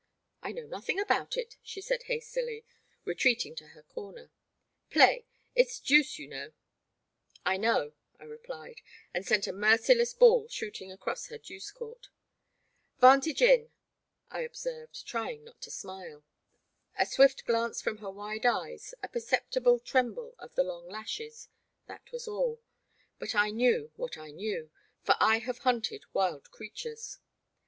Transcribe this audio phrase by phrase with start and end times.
[0.25, 2.65] *'I know nothing about it," she said, hastily,
[3.05, 4.31] retreating to her comer;
[4.89, 6.53] play— it *s deuce you know.
[7.45, 8.81] I know, I replied,
[9.13, 12.09] and sent a merciless ball shooting across her deuce court.
[12.55, 13.69] *' Vantage in,
[14.31, 16.25] I observed, trying not to smile.
[16.97, 21.47] A swift glance from her wide eyes, a percep tible tremble of the long lashes—
[21.87, 22.59] that was all;
[23.19, 24.71] but I knew what I knew,
[25.03, 27.19] for I have hunted wild creatures.